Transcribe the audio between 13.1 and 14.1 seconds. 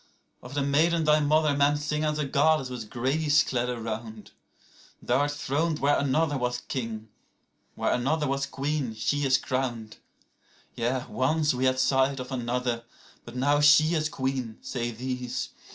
but now she is